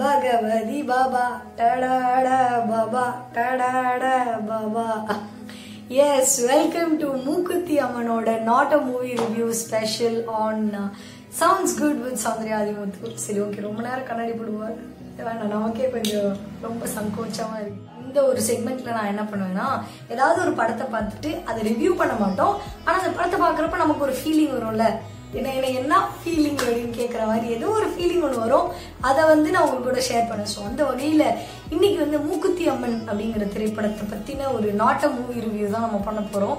[0.00, 1.22] பகவதி பாபா
[1.58, 2.28] டடாட
[2.70, 3.04] Baba
[3.36, 4.04] டடாட
[4.50, 4.84] Baba.
[6.04, 10.62] Yes welcome to Mookuthi அம்மனோட not a movie review special on
[11.40, 14.78] sounds good with Soundarya Adhimuthu சரி okay ரொம்ப நேரம் கண்ணாடி போடுவார்.
[15.26, 16.30] வேணாம் நமக்கே கொஞ்சம்
[16.68, 17.84] ரொம்ப சங்கோச்சமா இருக்கு.
[18.06, 19.68] இந்த ஒரு செக்மெண்ட்ல நான் என்ன பண்ணுவேன்னா
[20.14, 22.56] ஏதாவது ஒரு படத்தை பார்த்துட்டு அதை ரிவ்யூ பண்ண மாட்டோம்.
[22.84, 24.86] ஆனா அந்த படத்தை பார்க்குறப்ப நமக்கு ஒரு ஃபீலிங் வரும்ல.
[25.36, 28.68] என்ன என்ன என்ன ஃபீலிங் அப்படின்னு கேட்குற மாதிரி ஏதோ ஒரு ஃபீலிங் ஒன்று வரும்.
[29.00, 30.50] அதை வந்து நான் உங்க கூட ஷேர் பண்ணேன்.
[30.52, 31.24] ஸோ அந்த வகையில்
[31.70, 36.58] இன்னைக்கு வந்து மூக்குத்தி அம்மன் அப்படிங்கிற திரைப்படத்தை பற்றின ஒரு நாட்ட மூவி ரிவ்யூ தான் நம்ம பண்ண போகிறோம்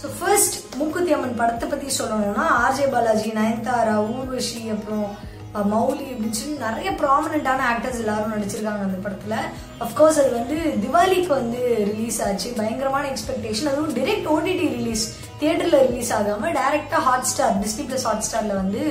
[0.00, 5.06] ஸோ ஃபர்ஸ்ட் மூக்குத்தி அம்மன் படத்தை பற்றி சொல்லணும்னா ஆர்ஜே பாலாஜி நயன்தாரா ஊர்வஷி அப்புறம்
[5.54, 9.36] மௌலி அப்படின்னு நிறைய ப்ராமினென்ட்டான ஆக்டர்ஸ் எல்லாரும் நடிச்சிருக்காங்க அந்த படத்துல.
[9.84, 11.60] அஃப்கோர்ஸ் அது வந்து திவாலிக்கு வந்து
[11.92, 12.48] ரிலீஸ் ஆச்சு.
[12.60, 15.04] பயங்கரமான எக்ஸ்பெக்டேஷன் அதுவும் டிரெக்ட் ஓடிடி ரிலீஸ்
[15.40, 18.82] தியேட்டர்ல ரிலீஸ் ஆகாம டைரக்டா hot star Disney plus hot ஸ்டார்ல வந்து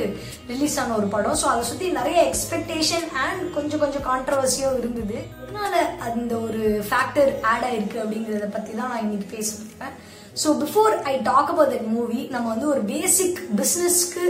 [0.47, 1.38] ரிலீஸ் ஆன ஒரு படம்.
[1.41, 5.17] ஸோ அதை சுத்தி நிறைய எக்ஸ்பெக்டேஷன் அண்ட் கொஞ்சம் கொஞ்சம் கான்ட்ரவர்சியும் இருந்தது.
[5.41, 9.95] அதனால அந்த ஒரு ஃபேக்டர் ஆட் ஆயிருக்கு அப்படிங்கறத பத்தி தான் நான் இன்னைக்கு பேசியிருக்கேன்
[10.41, 14.23] so before I talk about that movie நம்ம வந்து ஒரு பேசிக் பிஸ்னஸ்க்கு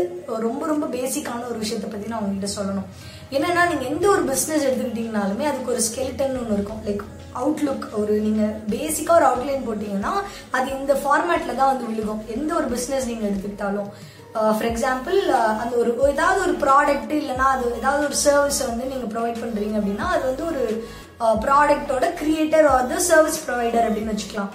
[0.48, 2.90] ரொம்ப ரொம்ப பேசிக்கான ஒரு விஷயத்தை பற்றி நான் உங்ககிட்ட சொல்லணும்.
[3.38, 6.84] என்னன்னா நீங்கள் எந்த ஒரு பிஸ்னஸ் எடுத்துக்கிட்டீங்கனாலுமே அதுக்கு ஒரு ஸ்கெல்டன் ஒன்று இருக்கும்.
[6.88, 7.04] லைக்
[7.40, 10.14] அவுட்லுக் ஒரு நீங்கள் பேசிக்காக ஒரு அவுட்லைன் போட்டிங்கன்னா
[10.58, 12.22] அது இந்த ஃபார்மேட்டில் தான் வந்து விழுகும்.
[12.36, 13.90] எந்த ஒரு பிஸ்னஸ் நீங்கள் எடுத்துக்கிட்டாலும்.
[14.40, 18.90] Uh, ஃபார் எக்ஸாம்பிள் uh, அந்த ஒரு ஏதாவது ஒரு ப்ராடக்ட் இல்லைன்னா அது ஏதாவது ஒரு சர்வீஸை வந்து
[18.92, 20.64] நீங்கள் ப்ரொவைட் பண்ணுறீங்க அப்படின்னா அது வந்து ஒரு
[21.46, 24.52] ப்ராடக்டோட creator or the service provider அப்படின்னு வச்சுக்கலாம்.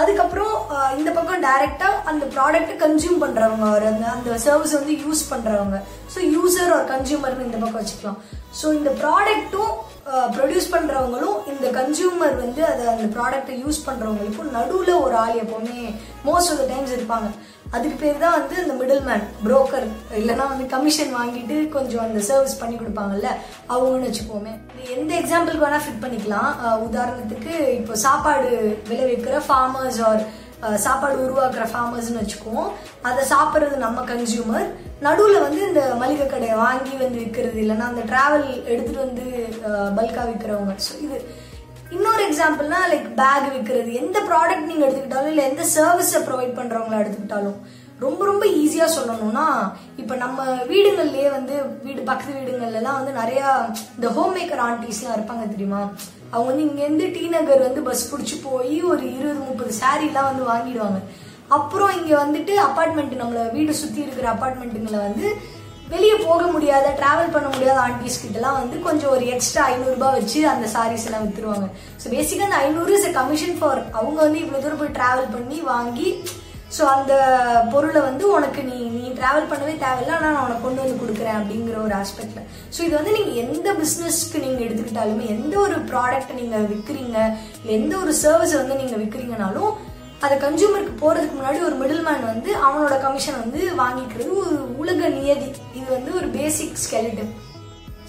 [0.00, 0.54] அதுக்கப்புறம்
[0.98, 5.76] இந்த பக்கம் டைரக்டா அந்த ப்ராடக்ட்டை கன்சியூம் பண்றவங்க ஒரு அந்த அந்த சர்வீஸ் வந்து யூஸ் பண்றவங்க.
[6.12, 8.18] ஸோ யூசர் ஒரு கன்சியூமர்னு இந்த பக்கம் வச்சுக்கலாம்.
[8.60, 9.72] ஸோ இந்த ப்ராடக்ட்டும்
[10.36, 15.78] ப்ரொடியூஸ் பண்றவங்களும் இந்த கன்சியூமர் வந்து அதை அந்த ப்ராடக்ட்டை யூஸ் பண்றவங்களுக்கும் நடுவில் ஒரு ஆள் எப்பவுமே
[16.28, 17.28] மோஸ்ட் ஆஃப் த டைம்ஸ் இருப்பாங்க.
[17.76, 19.86] அதுக்கு பேர் தான் வந்து இந்த மிடில் மேன் புரோக்கர்
[20.20, 23.30] இல்லைன்னா வந்து கமிஷன் வாங்கிட்டு கொஞ்சம் அந்த சர்வீஸ் பண்ணி கொடுப்பாங்கல்ல
[23.72, 24.54] அவங்கன்னு வச்சுக்கோமே
[24.94, 26.50] எந்த எக்ஸாம்பிளுக்கு வேணா ஃபிட் பண்ணிக்கலாம்.
[26.86, 28.50] உதாரணத்துக்கு இப்போ சாப்பாடு
[28.90, 30.24] விளைவிக்கிற ஃபார்மர்ஸ் ஆர்
[30.84, 32.68] சாப்பாடு உருவாக்குற ஃபார்மர்ஸ்னு வச்சுக்குவோம்.
[33.08, 34.68] அதை சாப்பிட்றது நம்ம கன்சியூமர்
[35.06, 39.26] நடுவில் வந்து இந்த மளிகை கடையை வாங்கி வந்து விற்கிறது இல்லைன்னா அந்த டிராவல் எடுத்துட்டு வந்து
[39.98, 41.18] பல்காக விற்கிறவங்க ஸோ இது
[41.94, 47.58] இன்னொரு எக்ஸாம்பிள்னா லைக் பேக் விற்கிறது எந்த ப்ராடக்ட் நீங்க எடுத்துக்கிட்டாலும் இல்ல எந்த சர்வீஸை ப்ரொவைட் பண்றவங்கள எடுத்துக்கிட்டாலும்
[47.98, 49.44] ரொம்ப ரொம்ப ஈஸியா சொல்லணும்னா
[49.96, 50.38] இப்ப நம்ம
[50.70, 53.42] வீடுகள்லயே வந்து வீடு பக்கத்து வீடுகள்ல எல்லாம் வந்து நிறைய
[53.96, 55.82] இந்த ஹோம் மேக்கர் ஆண்டிஸ்லாம் இருப்பாங்க தெரியுமா?
[56.30, 60.28] அவங்க வந்து இங்க இருந்து டி நகர் வந்து பஸ் பிடிச்சி போய் ஒரு இருபது முப்பது saree எல்லாம்
[60.30, 61.00] வந்து வாங்கிடுவாங்க.
[61.48, 65.26] அப்புறம் இங்க வந்துட்டு அப்பார்ட்மெண்ட் நம்மள வீடு சுத்தி இருக்கிற அபார்ட்மெண்ட்டுங்களை வந்து
[65.92, 70.66] வெளியே போக முடியாத டிராவல் பண்ண முடியாத ஆண்டிஸ் கிட்டலாம் வந்து கொஞ்சம் ஒரு எக்ஸ்ட்ரா ஐநூறுரூபா வச்சு அந்த
[70.74, 71.66] சாரீஸ் எல்லாம் வித்துருவாங்க.
[72.02, 76.08] ஸோ பேசிக்காக அந்த ஐநூறு இஸ் கமிஷன் ஃபார் அவங்க வந்து இவ்வளோ தூரம் போய் டிராவல் பண்ணி வாங்கி
[76.76, 77.12] ஸோ அந்த
[77.72, 81.76] பொருளை வந்து உனக்கு நீ நீ டிராவல் பண்ணவே தேவையில்ல ஆனால் நான் உனக்கு கொண்டு வந்து கொடுக்குறேன் அப்படிங்கிற
[81.84, 82.46] ஒரு ஆஸ்பெக்டில்
[82.76, 87.18] ஸோ இது வந்து நீங்கள் எந்த பிஸ்னஸ்க்கு நீங்கள் எடுத்துக்கிட்டாலுமே எந்த ஒரு ப்ராடக்ட்டை நீங்கள் விற்கிறீங்க
[87.58, 89.70] இல்லை எந்த ஒரு சர்வீஸை வந்து நீங்கள் விற்கிறீங்கனாலும்
[90.24, 95.48] அதை கன்சூமருக்கு போறதுக்கு முன்னாடி ஒரு மிடில் மேன் வந்து அவனோட கமிஷன் வந்து வாங்கிக்கிறது ஒரு உலக நியதி.
[95.78, 97.28] இது வந்து ஒரு பேசிக் skeleton.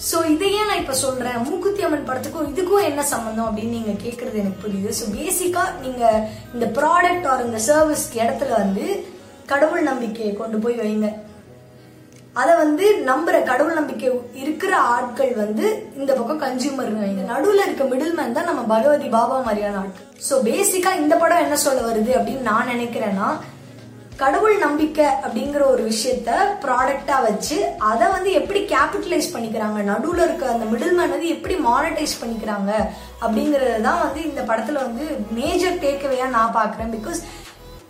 [0.10, 1.38] ஸோ இதையே நான் இப்போ சொல்றேன்.
[1.48, 4.90] மூக்குத்தி அம்மன் படத்துக்கும் இதுக்கும் என்ன சம்மந்தம் அப்படின்னு நீங்க கேட்குறது எனக்கு புரியுது.
[5.00, 6.04] ஸோ பேசிக்கா நீங்க
[6.56, 8.86] இந்த ப்ராடக்ட் ஆர் இந்த சர்வீஸ்க்கு இடத்துல வந்து
[9.52, 11.10] கடவுள் நம்பிக்கையை கொண்டு போய் வைங்க.
[12.42, 14.08] அதை வந்து நம்புற கடவுள் நம்பிக்கை
[14.44, 15.66] இருக்கிற ஆட்கள் வந்து
[16.00, 20.08] இந்த பக்கம் கன்சியூமர் இந்த நடுவில் இருக்க மிடில் மேன் தான் நம்ம பகவதி பாபா மாதிரியான ஆட்கள்.
[20.28, 23.30] ஸோ பேசிக்கா இந்த படம் என்ன சொல்ல வருது அப்படின்னு நான் நினைக்கிறேன்னா
[24.24, 26.30] கடவுள் நம்பிக்கை அப்படிங்கிற ஒரு விஷயத்த
[26.66, 27.58] ப்ராடக்டா வச்சு
[27.92, 29.80] அதை வந்து எப்படி கேபிட்டலைஸ் பண்ணிக்கிறாங்க?
[29.90, 32.72] நடுவில் இருக்க அந்த மிடில் மேன் வந்து எப்படி மானிட்டைஸ் பண்ணிக்கிறாங்க?
[33.26, 35.06] அப்படிங்கறது தான் வந்து இந்த படத்துல வந்து
[35.40, 37.22] மேஜர் டேக்அவேயா நான் பாக்குறேன் பிகாஸ்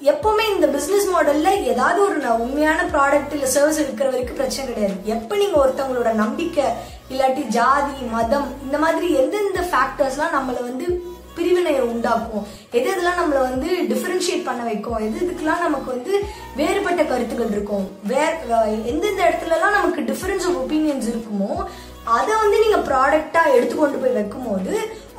[0.01, 4.99] எப்பவுமே இந்த பிசினஸ் மாடல்ல ஏதாவது ஒரு ந- உண்மையான ப்ராடக்ட் இல்ல சர்வீஸ் இருக்கிற வரைக்கும் பிரச்சனை கிடையாது.
[5.05, 6.63] எப்ப நீங்க ஒருத்தவங்களோட நம்பிக்கை
[7.09, 11.03] இல்லாட்டி ஜாதி மதம் இந்த மாதிரி எந்தெந்த ஃபேக்டர்ஸ்லாம் நம்மள வந்து
[11.35, 12.47] பிரிவினையை உண்டாக்கும்?
[12.71, 14.97] எது இதெல்லாம் நம்மள வந்து டிஃபரன்ஷியேட் பண்ண வைக்கும்?
[14.97, 16.23] எது இதுக்கெல்லாம் நமக்கு வந்து
[16.55, 17.91] வேறுபட்ட கருத்துக்கள் இருக்கும்?
[18.03, 18.37] வேற
[18.85, 21.65] எந்தெந்த இடத்துலலாம் நமக்கு டிஃபரன்ஸ் ஆஃப் ஒப்பீனியன்ஸ் இருக்குமோ
[22.03, 24.73] அதை வந்து நீங்க ப்ராடக்டா எடுத்து கொண்டு போய் வைக்கும்போது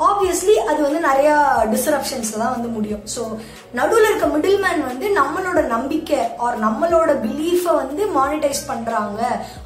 [0.06, 1.30] ஆப்வியஸ்லி அது வந்து நிறைய
[1.74, 3.04] டிஸ்ரப்ஷன்ஸ்ல தான் வந்து முடியும்.
[3.14, 3.22] ஸோ
[3.78, 9.20] நடுவில் இருக்க மிடில் மேன் வந்து நம்மளோட நம்பிக்கை ஆர் நம்மளோட பிலீஃபை வந்து மானிட்டைஸ் பண்றாங்க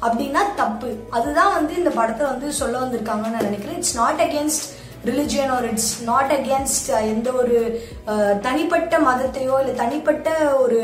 [0.05, 0.91] அப்படின்னா தப்பு.
[1.17, 3.79] அதுதான் வந்து இந்த படத்தை வந்து சொல்ல வந்திருக்காங்கன்னு நான் நினைக்கிறேன்.
[3.81, 4.67] It's not against
[5.09, 7.57] religion or it's not against எந்த ஒரு
[8.47, 10.29] தனிப்பட்ட மதத்தையோ இல்லை தனிப்பட்ட
[10.63, 10.79] ஒரு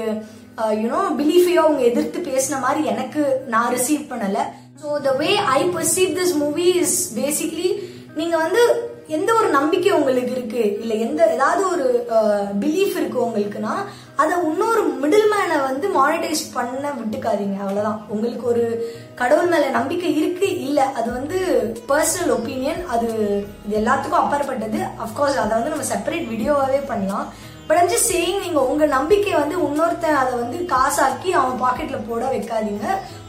[0.84, 3.24] யூனோ பிலீஃபையோ அவங்க எதிர்த்து பேசின மாதிரி எனக்கு
[3.56, 4.46] நான் ரிசீவ் பண்ணலை.
[4.82, 7.70] So the way I perceive this movie is basically
[8.20, 8.64] நீங்கள் வந்து
[9.08, 10.80] எந்த ஒரு நம்பிக்கை உங்களுக்கு இருக்கு?
[10.80, 11.86] இல்ல எந்த ஏதாவது ஒரு
[12.60, 13.74] பிலீஃப் இருக்கு உங்களுக்குன்னா
[14.16, 17.58] அதை இன்னொரு மிடில் மேனை வந்து மானிட்டைஸ் பண்ண விட்டுக்காதீங்க.
[17.60, 18.06] அவ்வளவுதான்.
[18.08, 18.64] உங்களுக்கு ஒரு
[19.16, 20.48] கடவுள் மேல நம்பிக்கை இருக்கு?
[20.60, 21.40] இல்ல அது வந்து
[21.90, 23.10] பர்சனல் ஒப்பீனியன் அது
[23.68, 24.80] இது எல்லாத்துக்கும் அப்பாற்பட்டது.
[25.06, 27.28] அஃப்கோர்ஸ் அதை வந்து நம்ம செப்பரேட் வீடியோவாவே பண்ணலாம்.
[27.68, 32.24] பட் I'm just saying நீங்க உங்க நம்பிக்கை வந்து இன்னொருத்தன் அதை வந்து காசாக்கி அவன் பாக்கெட்ல போட
[32.34, 32.86] வைக்காதீங்க.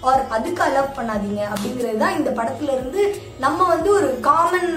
[0.08, 1.40] ஆர் அதுக்கு அலவ் பண்ணாதீங்க.
[1.52, 3.02] அப்படிங்கிறது தான் இந்த படத்துல இருந்து
[3.44, 4.70] நம்ம வந்து ஒரு காமன்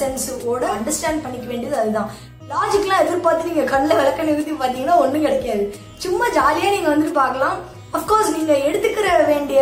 [0.00, 2.10] சென்ஸோட அண்டர்ஸ்டாண்ட் பண்ணிக்க வேண்டியது அதுதான்.
[2.52, 5.64] லாஜிக்லாம் எதிர்பார்த்து நீங்க கண்ணில் விளக்க நிறுத்தி பார்த்தீங்கன்னா ஒன்றும் கிடைக்காது.
[6.04, 7.58] சும்மா ஜாலியாக நீங்கள் வந்துட்டு பார்க்கலாம்.
[7.96, 9.60] அஃப்கோர்ஸ் நீங்க எடுத்துக்கிற வேண்டிய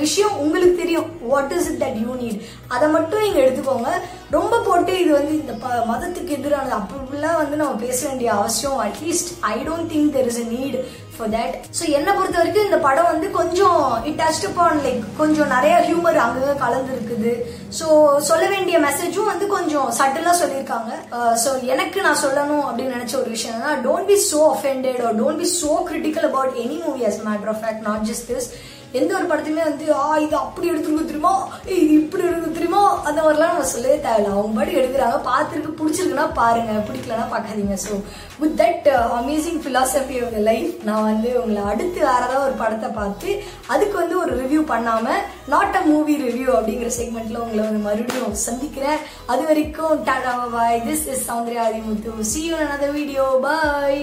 [0.00, 1.10] விஷயம் உங்களுக்கு தெரியும்.
[1.32, 2.40] What is it that you need
[2.74, 3.90] அதை மட்டும் நீங்க எடுத்துக்கோங்க.
[4.30, 6.74] ரொம்ப போட்டு இது வந்து இந்த ப- மதத்துக்கு எதிரானது.
[6.78, 8.80] அப்படிலாம் வந்து நம்ம பேச வேண்டிய அவசியம்.
[8.82, 10.76] At least I don't think there is a need
[11.14, 13.78] for that so என்னை பொறுத்த வரைக்கும் இந்த படம் வந்து கொஞ்சம்
[14.08, 17.32] இட் டச் அப்பான் லைக் கொஞ்சம் நிறைய ஹியூமர் அங்கே கலந்து இருக்குது
[17.78, 17.86] ஸோ
[18.28, 20.90] சொல்ல வேண்டிய மெசேஜும் வந்து கொஞ்சம் சட்டிலாக சொல்லியிருக்காங்க.
[21.16, 25.18] Uh, ஸோ எனக்கு நான் சொல்லணும் அப்படின்னு நினச்ச ஒரு விஷயம் என்னன்னா don't be so offended or
[25.18, 28.48] don't be so critical about any movie as matter of fact not just this
[28.94, 31.32] எந்த ஒரு படத்தையுமே வந்து ஆ இது அப்படி எடுத்துருக்கு தெரியுமா
[31.66, 34.32] ஏய், இது இப்படி எடுத்து தெரியுமா அந்த மாதிரிலாம் நம்ம சொல்லவே தேவையில்ல.
[34.34, 35.18] அவங்க பாடி எடுக்கிறாங்க.
[35.30, 36.72] பார்த்துருக்கு பிடிச்சிருக்குன்னா பாருங்க.
[36.88, 37.76] பிடிக்கலன்னா பார்க்காதீங்க.
[37.86, 37.94] So
[38.40, 38.88] with that
[39.20, 43.28] amazing philosophy of life நான் வந்து உங்களை அடுத்து வேற ஏதாவது ஒரு படத்தை பார்த்து
[43.74, 45.16] அதுக்கு வந்து ஒரு ரிவ்யூ பண்ணாம
[45.54, 49.02] நாட் அ மூவி ரிவ்யூ அப்படிங்கிற செக்மெண்ட்ல உங்களை வந்து மறுபடியும் சந்திக்கிறேன்.
[49.32, 54.02] அது வரைக்கும் Tata bye this is Soundarya Adhimuthu see you another video bye